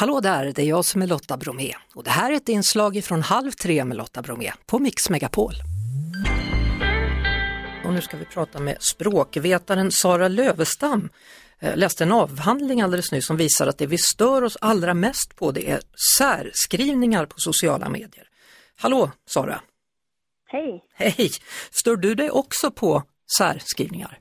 Hallå 0.00 0.20
där, 0.20 0.52
det 0.54 0.62
är 0.62 0.66
jag 0.66 0.84
som 0.84 1.02
är 1.02 1.06
Lotta 1.06 1.36
Bromé 1.36 1.74
och 1.94 2.04
det 2.04 2.10
här 2.10 2.32
är 2.32 2.36
ett 2.36 2.48
inslag 2.48 3.04
från 3.04 3.22
Halv 3.22 3.50
tre 3.50 3.84
med 3.84 3.96
Lotta 3.96 4.22
Bromé 4.22 4.52
på 4.66 4.78
Mix 4.78 5.10
Megapol. 5.10 5.54
Och 7.84 7.92
nu 7.92 8.00
ska 8.00 8.16
vi 8.16 8.24
prata 8.24 8.60
med 8.60 8.76
språkvetaren 8.80 9.92
Sara 9.92 10.28
Lövestam. 10.28 11.08
Jag 11.58 11.78
läste 11.78 12.04
en 12.04 12.12
avhandling 12.12 12.80
alldeles 12.80 13.12
nyss 13.12 13.26
som 13.26 13.36
visar 13.36 13.66
att 13.66 13.78
det 13.78 13.86
vi 13.86 13.98
stör 13.98 14.42
oss 14.42 14.56
allra 14.60 14.94
mest 14.94 15.36
på 15.36 15.52
det 15.52 15.70
är 15.70 15.80
särskrivningar 16.18 17.26
på 17.26 17.34
sociala 17.36 17.88
medier. 17.88 18.28
Hallå 18.76 19.10
Sara! 19.26 19.60
Hej! 20.46 20.84
Hej! 20.94 21.30
Stör 21.70 21.96
du 21.96 22.14
dig 22.14 22.30
också 22.30 22.70
på 22.70 23.02
särskrivningar? 23.38 24.18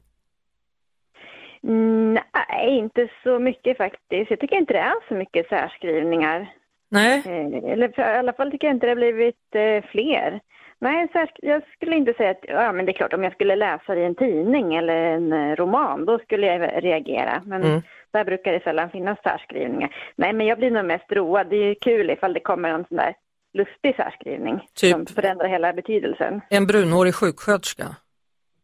Nej, 1.69 2.77
inte 2.77 3.07
så 3.23 3.39
mycket 3.39 3.77
faktiskt. 3.77 4.29
Jag 4.29 4.39
tycker 4.39 4.55
inte 4.55 4.73
det 4.73 4.79
är 4.79 5.07
så 5.07 5.13
mycket 5.13 5.49
särskrivningar. 5.49 6.53
Nej. 6.89 7.23
Eh, 7.25 7.71
eller 7.71 7.99
i 7.99 8.03
alla 8.03 8.33
fall 8.33 8.51
tycker 8.51 8.67
jag 8.67 8.75
inte 8.75 8.85
det 8.85 8.91
har 8.91 8.95
blivit 8.95 9.55
eh, 9.55 9.91
fler. 9.91 10.39
Nej, 10.81 11.07
jag 11.41 11.61
skulle 11.75 11.95
inte 11.95 12.13
säga 12.13 12.31
att, 12.31 12.45
ja 12.47 12.71
men 12.71 12.85
det 12.85 12.91
är 12.91 12.93
klart 12.93 13.13
om 13.13 13.23
jag 13.23 13.33
skulle 13.33 13.55
läsa 13.55 13.95
i 13.95 14.05
en 14.05 14.15
tidning 14.15 14.75
eller 14.75 14.95
en 14.95 15.33
eh, 15.33 15.55
roman, 15.55 16.05
då 16.05 16.19
skulle 16.19 16.47
jag 16.47 16.83
reagera. 16.83 17.41
Men 17.45 17.63
mm. 17.63 17.81
där 18.11 18.25
brukar 18.25 18.51
det 18.51 18.63
sällan 18.63 18.89
finnas 18.89 19.19
särskrivningar. 19.23 19.95
Nej, 20.15 20.33
men 20.33 20.47
jag 20.47 20.57
blir 20.57 20.71
nog 20.71 20.85
mest 20.85 21.11
road. 21.11 21.47
Det 21.49 21.55
är 21.55 21.65
ju 21.65 21.75
kul 21.75 22.09
ifall 22.09 22.33
det 22.33 22.39
kommer 22.39 22.69
en 22.69 22.85
sån 22.87 22.97
där 22.97 23.13
lustig 23.53 23.95
särskrivning 23.95 24.59
typ 24.73 24.91
som 24.91 25.05
förändrar 25.05 25.47
hela 25.47 25.73
betydelsen. 25.73 26.41
En 26.49 26.67
brunhårig 26.67 27.15
sjuksköterska? 27.15 27.85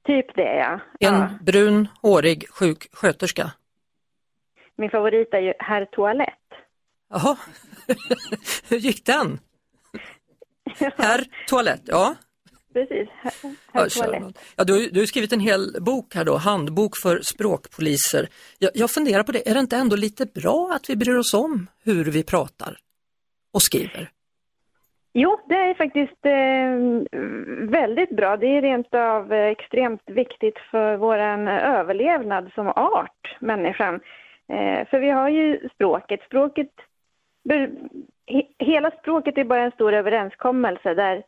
Typ 0.05 0.35
det 0.35 0.55
ja. 0.55 0.79
En 0.99 1.13
ja. 1.13 1.29
brun, 1.41 1.87
hårig 2.01 2.49
sjuksköterska? 2.49 3.51
Min 4.77 4.89
favorit 4.89 5.33
är 5.33 5.39
ju 5.39 5.53
Herr 5.59 5.85
Toalett. 5.85 6.29
Jaha, 7.09 7.37
hur 8.69 8.77
gick 8.77 9.05
den? 9.05 9.39
Herr 10.97 11.47
Toalett, 11.47 11.81
ja. 11.85 12.15
Precis, 12.73 13.09
herr, 13.21 13.33
herr 13.73 13.89
Toalett. 13.89 14.39
Ja, 14.55 14.63
du, 14.63 14.89
du 14.89 14.99
har 14.99 15.07
skrivit 15.07 15.33
en 15.33 15.39
hel 15.39 15.77
bok 15.81 16.15
här 16.15 16.25
då, 16.25 16.37
Handbok 16.37 16.97
för 16.97 17.21
språkpoliser. 17.21 18.29
Jag, 18.57 18.71
jag 18.73 18.91
funderar 18.91 19.23
på 19.23 19.31
det, 19.31 19.49
är 19.49 19.53
det 19.53 19.59
inte 19.59 19.77
ändå 19.77 19.95
lite 19.95 20.25
bra 20.25 20.71
att 20.75 20.89
vi 20.89 20.95
bryr 20.95 21.15
oss 21.15 21.33
om 21.33 21.67
hur 21.83 22.05
vi 22.05 22.23
pratar 22.23 22.77
och 23.51 23.61
skriver? 23.61 24.11
Jo, 25.17 25.39
det 25.45 25.55
är 25.55 25.73
faktiskt 25.73 26.25
eh, 26.25 27.19
väldigt 27.69 28.09
bra. 28.09 28.37
Det 28.37 28.47
är 28.47 28.61
rent 28.61 28.93
av 28.93 29.33
eh, 29.33 29.47
extremt 29.47 30.01
viktigt 30.05 30.57
för 30.71 30.97
vår 30.97 31.17
överlevnad 31.17 32.51
som 32.55 32.67
art, 32.67 33.37
människan. 33.39 33.99
Eh, 34.47 34.87
för 34.87 34.99
vi 34.99 35.09
har 35.09 35.29
ju 35.29 35.69
språket. 35.73 36.19
Språket, 36.25 36.71
he, 38.27 38.43
hela 38.59 38.91
språket 38.91 39.37
är 39.37 39.43
bara 39.43 39.63
en 39.63 39.71
stor 39.71 39.93
överenskommelse 39.93 40.93
där 40.93 41.23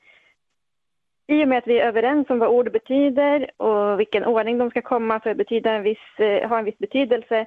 i 1.28 1.44
och 1.44 1.48
med 1.48 1.58
att 1.58 1.68
vi 1.68 1.80
är 1.80 1.88
överens 1.88 2.30
om 2.30 2.40
vad 2.40 2.50
ord 2.50 2.72
betyder 2.72 3.62
och 3.62 4.00
vilken 4.00 4.26
ordning 4.26 4.58
de 4.58 4.70
ska 4.70 4.82
komma 4.82 5.20
för 5.20 5.30
att 5.30 5.38
betyda 5.38 5.72
en 5.72 5.84
viss, 5.84 6.20
eh, 6.20 6.50
ha 6.50 6.60
en 6.60 6.66
viss 6.66 6.78
betydelse 6.78 7.46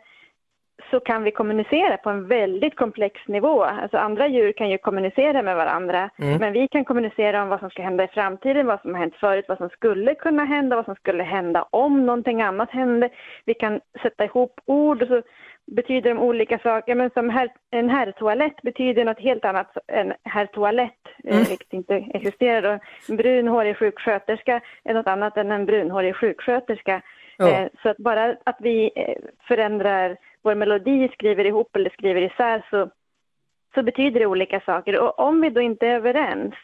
så 0.91 1.01
kan 1.01 1.23
vi 1.23 1.31
kommunicera 1.31 1.97
på 1.97 2.11
en 2.11 2.27
väldigt 2.27 2.77
komplex 2.77 3.21
nivå. 3.29 3.65
Alltså 3.65 3.97
andra 3.97 4.29
djur 4.29 4.53
kan 4.53 4.71
ju 4.71 4.79
kommunicera 4.79 5.43
med 5.43 5.57
varandra, 5.57 6.11
mm. 6.19 6.39
men 6.39 6.53
vi 6.53 6.69
kan 6.69 6.85
kommunicera 6.85 7.43
om 7.43 7.49
vad 7.49 7.61
som 7.61 7.71
ska 7.71 7.83
hända 7.83 8.05
i 8.05 8.09
framtiden, 8.09 8.67
vad 8.67 8.81
som 8.81 8.95
har 8.95 9.01
hänt 9.01 9.17
förut, 9.17 9.45
vad 9.49 9.59
som 9.59 9.69
skulle 9.69 10.15
kunna 10.15 10.45
hända, 10.45 10.77
vad 10.77 10.85
som 10.85 10.95
skulle 10.95 11.23
hända 11.23 11.67
om 11.71 12.07
någonting 12.07 12.43
annat 12.43 12.71
hände. 12.71 13.09
Vi 13.45 13.55
kan 13.55 13.81
sätta 14.03 14.25
ihop 14.25 14.61
ord 14.67 15.03
och 15.03 15.09
så 15.09 15.23
betyder 15.67 16.11
de 16.11 16.19
olika 16.19 16.59
saker. 16.59 16.95
Men 16.95 17.11
som 17.11 17.31
här, 17.31 17.49
en 17.71 17.91
herrtoalett 17.91 18.63
betyder 18.63 19.05
något 19.05 19.21
helt 19.21 19.45
annat 19.45 19.77
än 19.89 20.13
herrtoalett, 20.25 21.01
eh, 21.25 21.35
mm. 21.37 21.45
vilket 21.49 21.73
inte 21.73 21.95
existerar. 21.95 22.81
En 23.09 23.17
brunhårig 23.17 23.77
sjuksköterska 23.77 24.61
är 24.85 24.95
något 24.95 25.07
annat 25.07 25.37
än 25.37 25.53
en 25.53 25.67
brunhårig 25.67 26.17
sjuksköterska. 26.17 27.03
Ja. 27.37 27.69
Så 27.83 27.89
att 27.89 27.97
bara 27.97 28.37
att 28.45 28.57
vi 28.61 28.91
eh, 28.97 29.15
förändrar 29.49 30.17
vår 30.43 30.55
melodi, 30.55 31.09
skriver 31.09 31.47
ihop 31.47 31.77
eller 31.77 31.91
skriver 31.91 32.23
isär 32.23 32.67
så, 32.71 32.91
så 33.75 33.83
betyder 33.83 34.21
det 34.21 34.27
olika 34.27 34.61
saker. 34.61 35.01
Och 35.01 35.19
om 35.19 35.41
vi 35.41 35.51
då 35.51 35.61
inte 35.61 35.87
är 35.87 35.95
överens, 35.95 36.55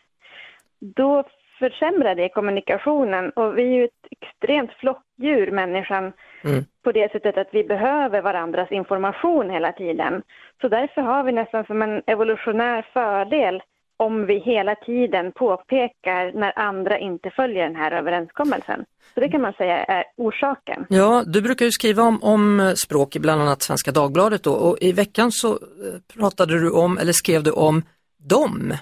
då 0.80 1.24
försämrar 1.58 2.14
det 2.14 2.28
kommunikationen. 2.28 3.30
Och 3.30 3.58
vi 3.58 3.62
är 3.62 3.74
ju 3.74 3.84
ett 3.84 4.06
extremt 4.10 4.72
flockdjur, 4.72 5.50
människan, 5.50 6.12
mm. 6.44 6.64
på 6.82 6.92
det 6.92 7.12
sättet 7.12 7.38
att 7.38 7.54
vi 7.54 7.64
behöver 7.64 8.22
varandras 8.22 8.72
information 8.72 9.50
hela 9.50 9.72
tiden. 9.72 10.22
Så 10.60 10.68
därför 10.68 11.02
har 11.02 11.22
vi 11.22 11.32
nästan 11.32 11.64
som 11.64 11.82
en 11.82 12.02
evolutionär 12.06 12.86
fördel 12.92 13.62
om 13.96 14.26
vi 14.26 14.38
hela 14.38 14.74
tiden 14.74 15.32
påpekar 15.32 16.32
när 16.32 16.58
andra 16.58 16.98
inte 16.98 17.30
följer 17.30 17.64
den 17.64 17.76
här 17.76 17.92
överenskommelsen. 17.92 18.84
Så 19.14 19.20
det 19.20 19.28
kan 19.28 19.40
man 19.40 19.52
säga 19.52 19.84
är 19.84 20.04
orsaken. 20.16 20.86
Ja, 20.88 21.22
du 21.26 21.42
brukar 21.42 21.64
ju 21.64 21.70
skriva 21.70 22.02
om, 22.02 22.22
om 22.22 22.74
språk 22.76 23.16
i 23.16 23.20
bland 23.20 23.42
annat 23.42 23.62
Svenska 23.62 23.92
Dagbladet 23.92 24.42
då, 24.42 24.52
och 24.52 24.76
i 24.80 24.92
veckan 24.92 25.32
så 25.32 25.48
eh, 25.52 26.18
pratade 26.18 26.60
du 26.60 26.70
om, 26.70 26.98
eller 26.98 27.12
skrev 27.12 27.42
du 27.42 27.50
om 27.50 27.82
dem. 28.30 28.72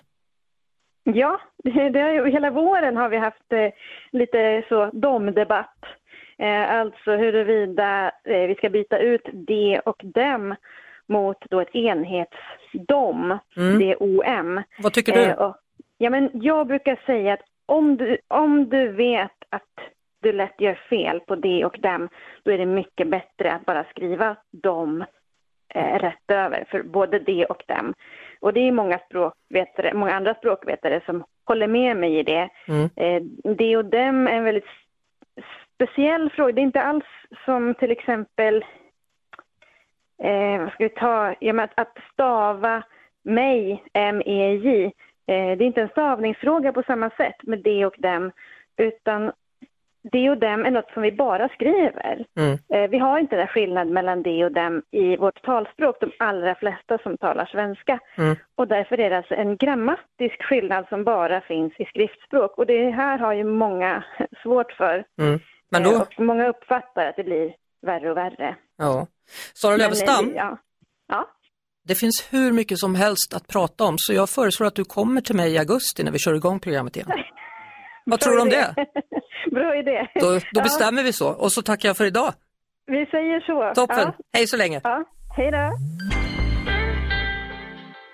Ja, 1.05 1.41
det, 1.65 1.91
det, 1.91 2.31
hela 2.31 2.51
våren 2.51 2.97
har 2.97 3.09
vi 3.09 3.17
haft 3.17 3.53
eh, 3.53 3.71
lite 4.13 4.65
så 4.69 4.91
dom-debatt. 4.93 5.79
Eh, 6.39 6.71
alltså 6.71 7.11
huruvida 7.11 8.11
eh, 8.25 8.47
vi 8.49 8.55
ska 8.55 8.71
byta 8.71 8.99
ut 8.99 9.29
de 9.33 9.81
och 9.85 10.03
dem 10.05 10.55
mot 11.09 11.37
då 11.51 11.61
ett 11.61 11.75
enhetsdom, 11.75 13.39
mm. 13.57 13.95
DOM. 13.99 14.63
Vad 14.79 14.93
tycker 14.93 15.13
du? 15.13 15.23
Eh, 15.23 15.39
och, 15.39 15.57
ja, 15.99 16.11
men 16.11 16.31
jag 16.33 16.67
brukar 16.67 17.01
säga 17.07 17.33
att 17.33 17.43
om 17.67 17.97
du, 17.97 18.19
om 18.29 18.69
du 18.69 18.89
vet 18.89 19.33
att 19.49 19.79
du 20.23 20.33
lätt 20.33 20.61
gör 20.61 20.75
fel 20.75 21.21
på 21.21 21.35
det 21.37 21.65
och 21.65 21.79
dem, 21.81 22.09
då 22.43 22.51
är 22.51 22.59
det 22.59 22.67
mycket 22.67 23.09
bättre 23.09 23.53
att 23.53 23.67
bara 23.67 23.85
skriva 23.85 24.37
dem 24.51 25.05
eh, 25.75 25.99
rätt 25.99 26.31
över, 26.31 26.65
för 26.71 26.83
både 26.83 27.19
det 27.19 27.47
och 27.47 27.63
dem. 27.67 27.95
Och 28.41 28.53
det 28.53 28.61
är 28.61 28.73
många 28.73 28.99
språkvetare, 28.99 29.95
många 29.95 30.15
andra 30.15 30.35
språkvetare 30.35 31.01
som 31.07 31.25
håller 31.45 31.67
med 31.67 31.97
mig 31.97 32.19
i 32.19 32.23
det. 32.23 32.49
Mm. 32.69 32.91
Eh, 32.97 33.23
det 33.55 33.77
och 33.77 33.85
dem 33.85 34.27
är 34.29 34.33
en 34.33 34.45
väldigt 34.45 34.69
speciell 35.75 36.31
fråga. 36.31 36.53
Det 36.53 36.61
är 36.61 36.63
inte 36.63 36.83
alls 36.83 37.05
som 37.45 37.75
till 37.75 37.91
exempel 37.91 38.65
eh, 40.25 40.61
vad 40.61 40.73
ska 40.73 40.85
vi 40.85 40.89
ta, 40.89 41.35
ja, 41.41 41.63
att, 41.63 41.73
att 41.75 41.99
stava 42.13 42.83
mig, 43.23 43.85
M-E-J, 43.93 44.85
eh, 44.85 44.91
det 45.27 45.65
är 45.65 45.67
inte 45.67 45.83
en 45.83 45.89
stavningsfråga 45.89 46.73
på 46.73 46.83
samma 46.83 47.11
sätt 47.11 47.43
med 47.43 47.59
det 47.59 47.87
och 47.87 47.95
dem, 47.99 48.31
utan 48.77 49.33
det 50.13 50.31
och 50.31 50.39
dem 50.39 50.67
är 50.67 50.71
något 50.71 50.91
som 50.93 51.03
vi 51.03 51.13
bara 51.13 51.49
skriver. 51.49 52.25
Mm. 52.37 52.59
Eh, 52.69 52.91
vi 52.91 52.99
har 52.99 53.19
inte 53.19 53.37
den 53.37 53.47
skillnad 53.47 53.89
mellan 53.89 54.23
det 54.23 54.45
och 54.45 54.53
dem 54.53 54.83
i 54.91 55.17
vårt 55.17 55.43
talspråk, 55.43 56.01
de 56.01 56.13
allra 56.19 56.55
flesta 56.55 56.99
som 56.99 57.17
talar 57.17 57.47
svenska. 57.47 57.99
Mm. 58.19 58.37
Och 58.55 58.69
därför 58.69 59.01
är 59.01 59.11
det 59.11 59.17
alltså 59.17 59.35
en 59.35 59.57
grammatisk 59.57 60.43
skillnad 60.43 60.87
som 60.89 61.05
bara 61.05 61.41
finns 61.41 61.73
i 61.79 61.85
skriftspråk. 61.85 62.59
Och 62.59 62.67
det 62.67 62.91
här 62.91 63.19
har 63.19 63.33
ju 63.33 63.45
många 63.45 64.05
svårt 64.43 64.73
för. 64.73 65.05
Mm. 65.19 65.41
Men 65.71 65.83
då... 65.83 65.91
Eh, 65.91 66.01
och 66.01 66.15
många 66.19 66.49
uppfattar 66.49 67.07
att 67.07 67.17
det 67.17 67.25
blir 67.25 67.55
värre 67.83 68.11
och 68.11 68.17
värre. 68.17 68.57
Ja. 68.77 69.07
Sara 69.55 69.77
Lövestam, 69.77 70.33
ja. 70.35 70.59
ja. 71.09 71.29
det 71.89 71.95
finns 71.95 72.29
hur 72.31 72.53
mycket 72.53 72.79
som 72.79 72.95
helst 72.95 73.35
att 73.35 73.49
prata 73.49 73.85
om 73.85 73.95
så 73.99 74.13
jag 74.13 74.31
föreslår 74.31 74.67
att 74.67 74.75
du 74.75 74.85
kommer 74.85 75.21
till 75.21 75.37
mig 75.37 75.53
i 75.53 75.59
augusti 75.59 76.03
när 76.03 76.13
vi 76.13 76.19
kör 76.19 76.35
igång 76.35 76.61
programmet 76.61 76.97
igen. 76.97 77.09
Vad 78.07 78.21
tror 78.21 78.35
du 78.35 78.41
om 78.41 78.49
det? 78.49 78.75
Bra 79.51 79.79
idé. 79.79 80.07
Då, 80.15 80.31
då 80.31 80.41
ja. 80.53 80.63
bestämmer 80.63 81.03
vi 81.03 81.13
så 81.13 81.29
och 81.29 81.53
så 81.53 81.63
tackar 81.63 81.89
jag 81.89 81.97
för 81.97 82.05
idag. 82.05 82.33
Vi 82.87 83.07
säger 83.07 83.41
så. 83.41 83.73
Toppen, 83.75 83.99
ja. 83.99 84.15
hej 84.33 84.47
så 84.47 84.57
länge. 84.57 84.81
Ja. 84.85 85.05
Hej 85.37 85.51
då. 85.51 85.71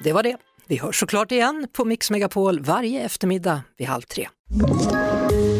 Det 0.04 0.12
var 0.12 0.22
det. 0.22 0.36
Vi 0.68 0.76
hörs 0.76 1.00
såklart 1.00 1.32
igen 1.32 1.68
på 1.72 1.84
Mix 1.84 2.10
Megapol 2.10 2.60
varje 2.60 3.04
eftermiddag 3.04 3.62
vid 3.78 3.88
halv 3.88 4.02
tre. 4.02 4.28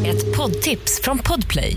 Ett 0.06 0.37
poddtips 0.37 1.02
från 1.02 1.19
Podplay. 1.19 1.76